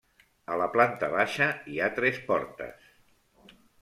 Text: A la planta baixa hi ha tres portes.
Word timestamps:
A 0.53 0.55
la 0.61 0.67
planta 0.75 1.09
baixa 1.15 1.49
hi 1.73 1.77
ha 1.83 1.91
tres 1.99 2.17
portes. 2.31 2.89